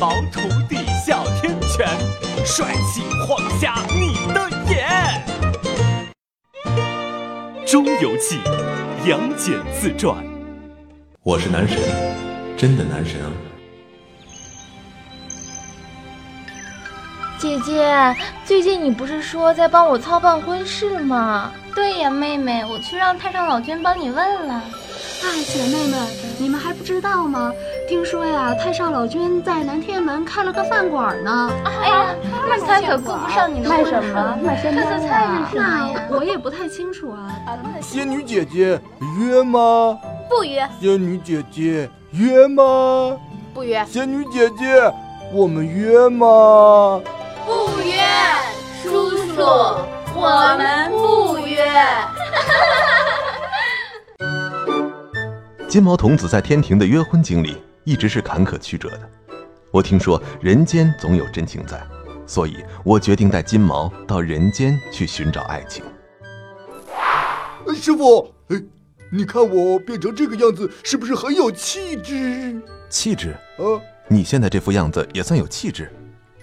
[0.00, 0.76] 毛徒弟
[1.06, 1.86] 哮天犬，
[2.44, 5.24] 帅气晃瞎你的眼。
[7.70, 8.38] 《中游记》
[9.08, 10.16] 杨戬自传。
[11.22, 11.78] 我是男神，
[12.56, 13.30] 真的男神啊！
[17.38, 21.52] 姐姐，最近你不是说在帮我操办婚事吗？
[21.74, 24.62] 对呀，妹妹，我去让太上老君帮你问了。
[25.22, 26.08] 哎，姐妹们，
[26.38, 27.52] 你们还不知道吗？
[27.94, 31.48] 听说呀，太上老君在南天门开了个饭馆呢。
[31.64, 32.06] 哎呀，
[32.48, 34.36] 那他可顾不上你的卖什么？
[34.42, 37.30] 卖特色菜是那我也不太清楚啊。
[37.80, 38.80] 仙女姐姐
[39.20, 39.96] 约吗？
[40.28, 40.68] 不约。
[40.80, 43.16] 仙女姐姐约吗？
[43.54, 43.84] 不约。
[43.86, 44.92] 仙女姐姐，
[45.32, 47.00] 我们约吗？
[47.46, 47.94] 不约，
[48.82, 49.40] 叔叔，
[50.16, 51.64] 我们不约。
[55.68, 59.10] 金毛童子在天庭的约婚经历一直是坎坷曲折的。
[59.70, 61.80] 我听说人间总有真情在，
[62.26, 65.84] 所以我决定带金毛到人间去寻找爱情。
[67.74, 68.62] 师傅，哎，
[69.10, 72.62] 你看我变成这个样子，是不是很有气质？
[72.88, 73.36] 气质？
[73.58, 75.92] 呃，你现在这副样子也算有气质。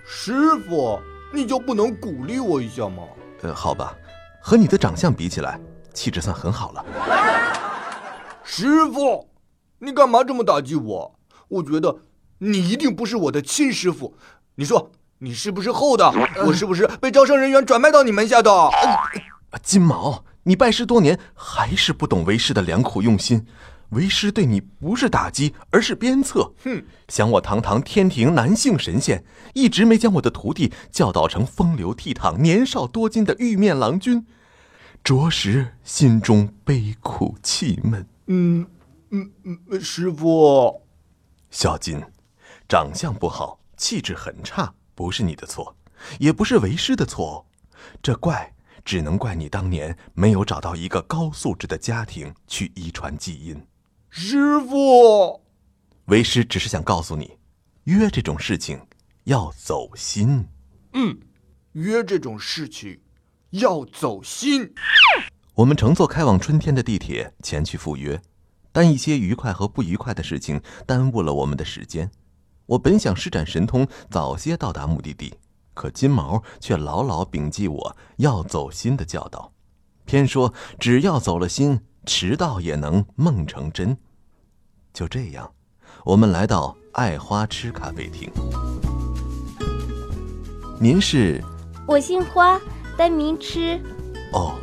[0.05, 0.33] 师
[0.67, 0.99] 傅，
[1.33, 3.03] 你就不能鼓励我一下吗？
[3.41, 3.95] 呃，好吧，
[4.41, 5.59] 和你的长相比起来，
[5.93, 6.85] 气质算很好了。
[8.43, 9.27] 师傅，
[9.79, 11.15] 你干嘛这么打击我？
[11.51, 11.99] 我觉得
[12.39, 14.15] 你一定不是我的亲师傅。
[14.55, 16.11] 你说你是不是厚的？
[16.45, 18.51] 我是不是被招生人员转卖到你门下的？
[19.61, 23.45] 金毛，你拜师多年，还是不懂为师的良苦用心。
[23.89, 26.53] 为师对你不是打击，而是鞭策。
[26.63, 34.25] 哼，想我堂堂天庭男性神仙，一直没将我的徒弟教导成风流倜傥、年少多金的玉面郎君，
[35.03, 38.07] 着实心中悲苦气闷。
[38.27, 38.65] 嗯
[39.09, 40.81] 嗯嗯，师傅，
[41.51, 42.01] 小金，
[42.67, 45.75] 长相不好，气质很差，不是你的错，
[46.17, 47.45] 也不是为师的错哦。
[48.01, 48.53] 这怪
[48.85, 53.67] 只能怪你当年没有找到一个高素质的家庭去遗传基因。
[54.09, 55.41] 师傅，
[56.05, 57.37] 为师只是想告诉你，
[57.83, 58.79] 约这种事情
[59.25, 60.47] 要走心。
[60.93, 61.19] 嗯，
[61.73, 63.01] 约这种事情
[63.49, 64.73] 要走心。
[65.53, 68.19] 我们乘坐开往春天的地铁前去赴约，
[68.71, 72.09] 但一些愉快和不愉快的事情耽误了我们的时间。
[72.65, 75.33] 我本想施展神通，早些到达目的地，
[75.73, 79.51] 可金毛却牢牢铭记我要走心的教导，
[80.05, 83.97] 偏说只要走了心，迟到也能梦成真。
[84.93, 85.51] 就这样，
[86.05, 88.31] 我们来到爱花痴咖啡厅。
[90.79, 91.43] 您是？
[91.87, 92.59] 我姓花，
[92.97, 93.81] 单名痴。
[94.33, 94.55] 哦。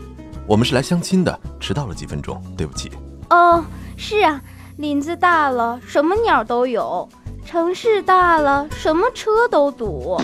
[0.47, 2.91] 我们是来相亲的，迟到了几分钟，对不起。
[3.29, 3.63] 哦，
[4.01, 4.41] 是啊，
[4.77, 7.09] 林子大了，什么鸟都有；
[7.45, 10.17] 城市大了，什么车都堵。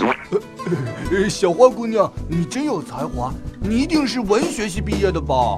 [1.28, 5.56] 小花姑娘，你真有才华，你一定是文学系毕业的吧？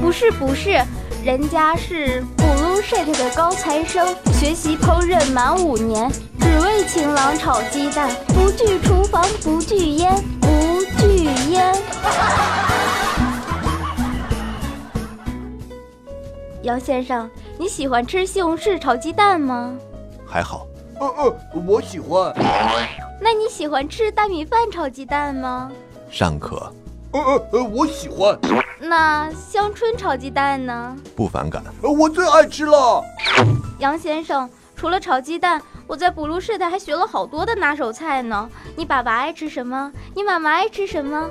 [0.00, 0.80] 不是不是，
[1.24, 6.08] 人家是 Blueshit 的高材生，学习烹饪满五年，
[6.38, 10.14] 只为情郎炒鸡蛋，不惧厨房，不惧烟，
[16.64, 19.76] 杨先生，你喜欢吃西红柿炒鸡蛋吗？
[20.26, 20.66] 还好。
[20.98, 21.36] 呃呃，
[21.66, 22.32] 我喜欢。
[23.20, 25.70] 那你喜欢吃大米饭炒鸡蛋吗？
[26.10, 26.72] 尚可。
[27.12, 28.38] 呃呃呃，我喜欢。
[28.80, 30.96] 那香椿炒鸡蛋呢？
[31.14, 31.62] 不反感。
[31.82, 33.04] 我最爱吃了。
[33.78, 38.48] 杨先生，除了炒鸡蛋，我在补录室的还学了好多的拿手菜呢。
[38.74, 39.92] 你爸爸爱吃什么？
[40.14, 41.28] 你妈妈爱吃什么？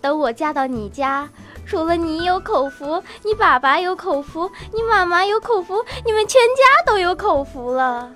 [0.00, 1.28] 等我嫁到你家。
[1.66, 8.10] 除了你有口福，你爸爸有口福，你妈妈有口福，你们全家都有口福了。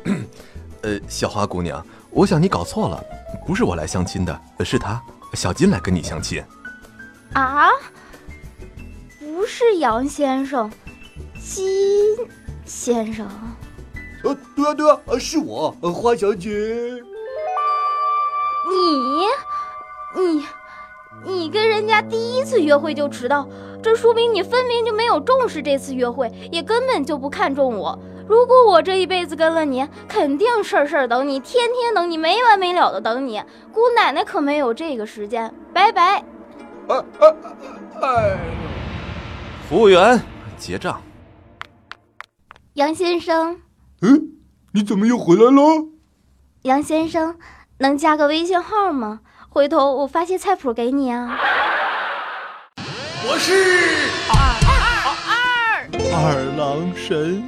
[0.82, 3.02] 呃，小花姑娘，我想你搞错了，
[3.46, 6.44] 不是我来相亲的，是他小金来跟你相亲。
[7.32, 7.70] 啊？
[9.18, 10.70] 不是杨先生，
[11.42, 12.16] 金
[12.64, 13.26] 先生。
[14.22, 16.50] 呃，对啊对啊，是我，花小姐。
[18.68, 19.26] 你，
[20.20, 20.46] 你。
[21.46, 23.48] 你跟人家第一次约会就迟到，
[23.80, 27.96] 这说明你分明就没有重视这次约会，也根本就不看重我。
[28.26, 33.40] 如果我这一辈子跟了你，肯定事儿事儿等你，天天等你，没完没了的等你。
[33.72, 36.24] 姑奶奶可没有这个时间，拜拜。
[36.88, 37.36] 哎哎
[38.02, 38.38] 哎！
[39.68, 40.20] 服务员，
[40.58, 41.00] 结账。
[42.74, 43.60] 杨先生。
[44.02, 44.32] 嗯，
[44.72, 45.86] 你怎么又回来了？
[46.62, 47.36] 杨先生，
[47.78, 49.20] 能加个微信号吗？
[49.56, 51.34] 回头我发些菜谱给你啊！
[53.24, 53.54] 我是
[54.28, 54.36] 二
[54.68, 54.76] 二
[55.32, 57.42] 二二郎神。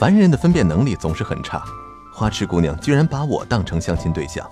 [0.00, 1.62] 凡人的分辨能力总是很差，
[2.14, 4.50] 花痴姑娘居然把我当成相亲对象。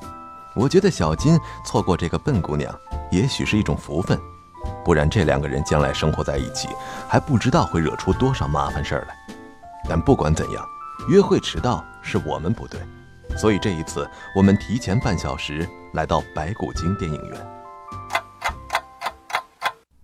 [0.55, 2.79] 我觉得小金错过这个笨姑娘，
[3.11, 4.21] 也许是一种福分，
[4.85, 6.69] 不然这两个人将来生活在一起，
[7.09, 9.17] 还不知道会惹出多少麻烦事儿来。
[9.89, 10.63] 但不管怎样，
[11.09, 12.79] 约会迟到是我们不对，
[13.37, 17.47] 所以这一次我们提前半小时来到白骨精电影院。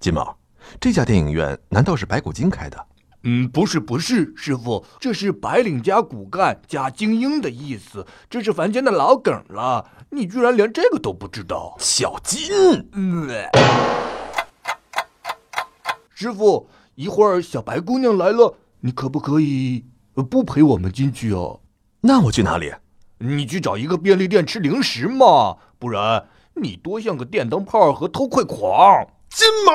[0.00, 0.36] 金毛，
[0.80, 2.86] 这家电影院难道是白骨精开的？
[3.25, 9.84] 嗯，不是，不是，师傅，这是白领加骨干加精英的意思，这是凡间的老梗了。
[10.10, 12.48] 你居然连这个都不知道，小金！
[12.92, 13.28] 嗯，
[16.14, 19.84] 师傅，一会儿小白姑娘来了，你可不可以
[20.31, 21.58] 不陪我们进去啊？
[22.00, 22.72] 那我去哪里？
[23.19, 29.06] 你去找一个便利店吃零食嘛，不然你多像个电灯泡和偷窥狂。
[29.29, 29.73] 金毛！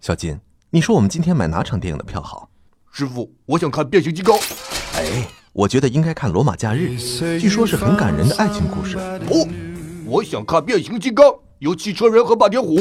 [0.00, 0.40] 小金，
[0.70, 2.48] 你说我们今天买哪场电影的票好？
[2.92, 4.36] 师傅，我想看《变形金刚》。
[4.94, 6.96] 哎，我觉得应该看《罗马假日》，
[7.40, 8.96] 据说是很感人的爱情故事。
[9.26, 9.48] 不，
[10.06, 11.26] 我想看《变形金刚》，
[11.58, 12.78] 有汽车人和霸天虎。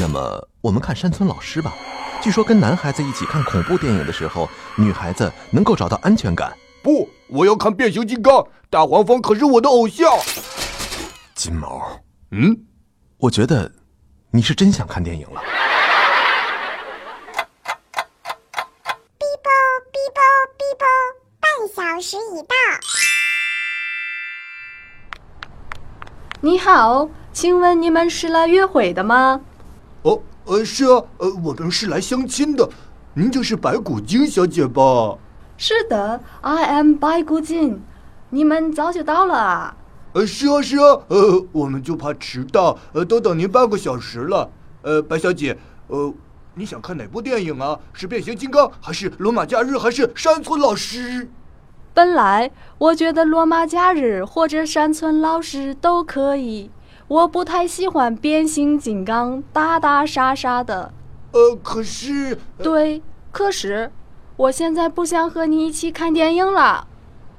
[0.00, 1.74] 那么我们看山村老师吧，
[2.20, 4.46] 据说跟男孩子一起看恐怖电影的时候，
[4.76, 6.54] 女孩子能够找到安全感。
[6.82, 8.34] 不，我要看《变形金刚》，
[8.68, 10.06] 大黄蜂可是我的偶像。
[11.34, 11.98] 金毛，
[12.32, 12.54] 嗯，
[13.16, 13.72] 我觉得
[14.30, 15.40] 你是真想看电影了。
[19.18, 19.50] 哔啵
[19.90, 20.22] 哔啵
[20.58, 20.86] 哔啵，
[21.40, 21.50] 半
[21.96, 22.54] 小时已到。
[26.42, 29.40] 你好，请问你们是来约会的吗？
[30.02, 32.68] 哦，呃，是啊，呃，我们是来相亲的。
[33.14, 35.16] 您就是白骨精小姐吧？
[35.56, 37.82] 是的，I am 白骨精。
[38.30, 39.76] 你们早就到了啊？
[40.12, 44.50] 呃，是啊，是啊，呃，我们就怕迟到，呃，都等您半个小时了。
[44.82, 45.56] 呃，白小姐，
[45.88, 46.12] 呃，
[46.54, 47.78] 你想看哪部电影啊？
[47.92, 51.28] 是变形金刚，还是罗马假日，还是山村老师？
[51.92, 56.70] 本来我觉得罗马假日或者山村老师都可以，
[57.10, 60.94] 我不太喜欢变形金刚打打杀杀的。
[61.32, 62.38] 呃，可是……
[62.62, 63.02] 对，
[63.32, 63.90] 可是，
[64.36, 66.86] 我现在不想和你一起看电影了。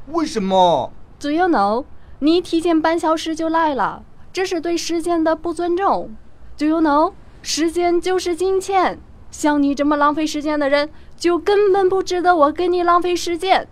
[0.08, 0.92] 为什么
[1.22, 1.86] ？Do you know？
[2.20, 4.04] 你提前半小时就来了，
[4.34, 6.14] 这是对时间的不尊重。
[6.58, 7.14] Do you know？
[7.42, 9.00] 时间就是金钱，
[9.32, 13.70] 像你这么浪费时间的人，就根本不值得我跟你浪费时间。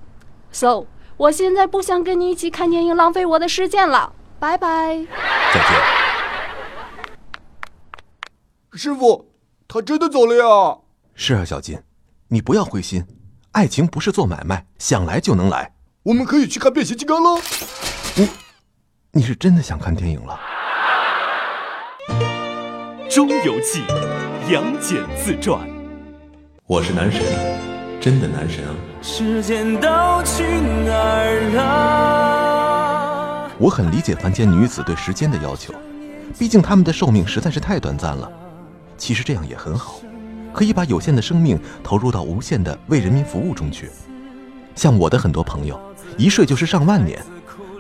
[0.54, 0.86] So，
[1.18, 4.14] 我现在不想跟你一起看电影，浪费我的时间了。
[4.40, 5.06] 拜拜。
[5.54, 5.70] 再见。
[8.74, 9.32] 师傅，
[9.68, 10.78] 他真的走了呀？
[11.16, 11.82] 是啊，小金，
[12.28, 13.06] 你不要灰心，
[13.52, 15.74] 爱情不是做买卖，想来就能来。
[16.04, 17.42] 我们可以去看变形金刚了。
[18.16, 18.30] 你，
[19.12, 20.40] 你是真的想看电影了？
[23.14, 23.82] 《中游记》
[24.52, 25.68] 杨戬自传。
[26.66, 27.22] 我是男神，
[28.00, 28.76] 真的男神啊！
[29.02, 29.90] 时间都
[30.24, 30.44] 去
[30.86, 32.19] 哪儿了？
[33.60, 35.74] 我很理解凡间女子对时间的要求，
[36.38, 38.32] 毕竟她们的寿命实在是太短暂了。
[38.98, 40.00] 其实这样也很好，
[40.54, 43.92] 可以把有限的生命投入到无限的为人民服务中去。
[44.76, 45.78] 像我的很多朋友，
[46.18, 47.22] 一睡就是上万年，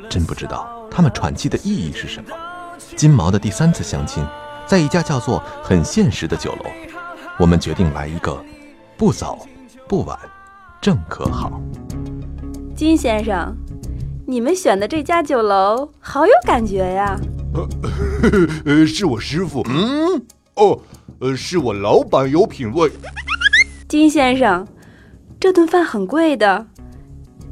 [0.09, 2.29] 真不知道他们喘气的意义是什么。
[2.97, 4.25] 金毛的第三次相亲，
[4.67, 6.69] 在一家叫做“很现实”的酒楼，
[7.37, 8.43] 我们决定来一个
[8.97, 9.39] 不早
[9.87, 10.19] 不晚。
[10.81, 11.61] 正可好，
[12.75, 13.55] 金先生，
[14.29, 17.19] 你们选的这家酒楼好有感觉呀。
[18.63, 19.65] 呃，是我师傅。
[19.67, 20.79] 嗯，哦，
[21.17, 22.91] 呃，是我老板有品位。
[23.87, 24.67] 金先生，
[25.39, 26.67] 这顿饭很贵的，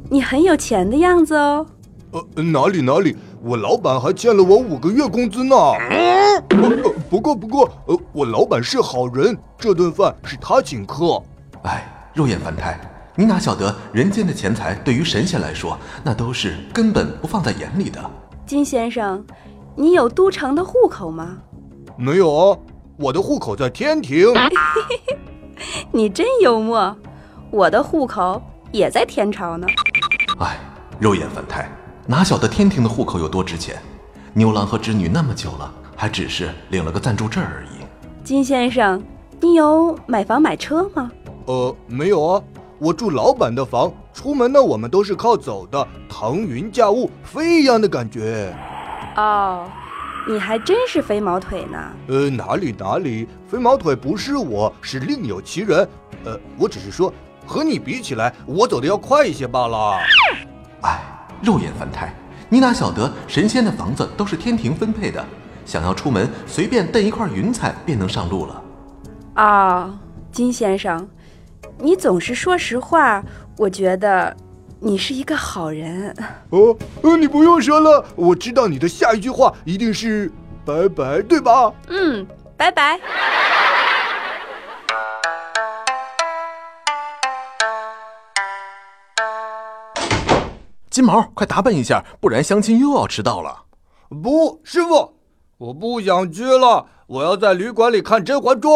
[0.08, 1.66] 你很有钱的样子哦。
[2.12, 5.56] 呃，哪里哪里，我老板还欠了我五个月工资呢。
[5.56, 6.40] 呃，
[7.10, 11.20] 不过不过，呃，我老板是好人，这顿饭是他请客。
[11.64, 12.78] 哎，肉眼凡胎。
[13.18, 18.00] 你哪晓得人间的钱财对于神仙来说，那都是根本不放在眼里的。
[18.46, 19.26] 金先生，
[19.74, 21.36] 你有都城的户口吗？
[21.96, 22.58] 没有啊，
[22.96, 24.28] 我的户口在天庭。
[25.90, 26.96] 你真幽默，
[27.50, 29.66] 我的户口也在天朝呢。
[30.38, 30.56] 哎，
[31.00, 31.68] 肉眼凡胎，
[32.06, 33.74] 哪晓得天庭的户口有多值钱？
[34.32, 37.84] 牛郎和织女那么久了，还只是领了个暂住证而已。
[38.22, 39.02] 金先生，
[39.40, 41.10] 你有买房买车吗？
[41.46, 42.40] 呃，没有啊。
[42.80, 48.54] 我住老板的房，出门呢我们都是靠走的，腾云驾雾，飞一样的感觉。
[49.16, 49.68] 哦，
[50.28, 51.78] 你还真是飞毛腿呢。
[52.06, 55.88] 呃，哪里哪里，飞毛腿不是我，是另有其人。
[56.24, 57.12] 呃，我只是说，
[57.44, 59.98] 和你比起来，我走的要快一些罢了。
[60.82, 61.00] 哎，
[61.42, 62.14] 肉眼凡胎，
[62.48, 65.24] 你哪晓得神仙的房子都是天庭分配的，
[65.64, 68.62] 想要出门，随便蹬一块云彩便能上路了。
[69.34, 69.98] 啊，
[70.30, 71.08] 金先生。
[71.80, 73.22] 你总是说实话，
[73.56, 74.36] 我觉得
[74.80, 76.12] 你是一个好人。
[76.50, 80.30] 哦，呃，你不用说了，我知道你的下一句话一定是
[80.66, 81.72] “拜拜”，对吧？
[81.86, 82.98] 嗯，拜拜。
[90.90, 93.66] 金毛，快打扮一下，不然相亲又要迟到了。
[94.20, 95.14] 不，师傅，
[95.58, 98.72] 我不想去了，我要在旅馆里看《甄嬛传》。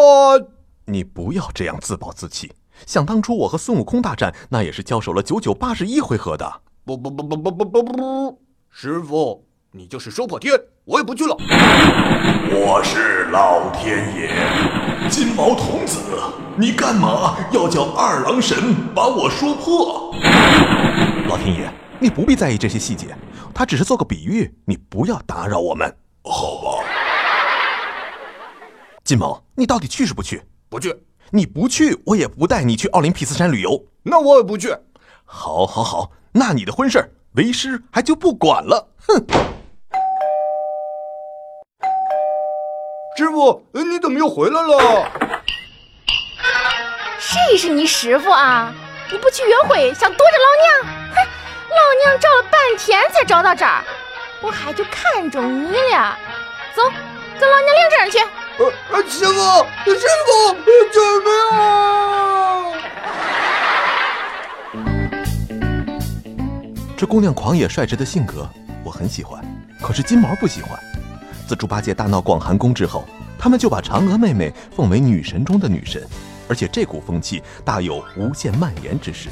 [0.84, 2.52] 你不要这样自暴自弃。
[2.86, 6.60] 想当初我和孙悟空大战，那也是交手了九九八十一回合的。
[6.84, 10.52] 不不不不不不不不，师傅，你就是说破天，
[10.84, 11.36] 我也不去了。
[12.54, 15.98] 我是老天爷，金毛童子，
[16.56, 20.14] 你干嘛要叫二郎神把我说破？
[21.28, 21.72] 老天爷。
[22.00, 23.16] 你不必在意这些细节，
[23.54, 25.88] 他只是做个比喻，你不要打扰我们，
[26.24, 26.84] 好吧？
[29.04, 30.42] 金毛，你到底去是不去？
[30.68, 30.92] 不去。
[31.34, 33.86] 你不去，我也不带你去奥林匹斯山旅游。
[34.02, 34.76] 那我也不去。
[35.24, 38.86] 好，好，好，那你的婚事，为师还就不管了。
[39.06, 39.16] 哼！
[43.16, 45.10] 师傅，你怎么又回来了？
[47.18, 48.70] 谁是你师傅啊？
[49.10, 50.94] 你不去约会，想躲着老娘？
[51.14, 51.16] 哼！
[51.70, 53.82] 老娘找了半天才找到这儿，
[54.42, 56.18] 我还就看中你了。
[56.76, 56.82] 走，
[57.40, 58.18] 跟老娘领证去。
[58.58, 59.32] 呃，师傅，
[59.84, 60.54] 师傅，
[60.92, 61.60] 救命啊！
[66.96, 68.48] 这姑娘狂野率直的性格，
[68.84, 69.42] 我很喜欢。
[69.80, 70.78] 可是金毛不喜欢。
[71.48, 73.04] 自猪八戒大闹广寒宫之后，
[73.38, 76.06] 他们就把嫦娥妹妹奉为女神中的女神，
[76.48, 79.28] 而且这股风气大有无限蔓延之势。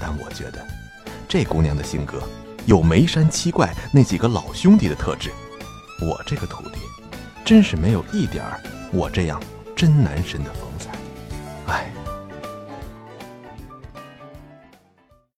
[0.00, 0.66] 但我觉得。
[1.28, 2.20] 这姑娘的性格
[2.66, 5.30] 有眉山七怪那几个老兄弟的特质，
[6.00, 6.80] 我这个徒弟
[7.44, 8.60] 真是没有一点儿
[8.92, 9.42] 我这样
[9.74, 10.69] 真男神的风。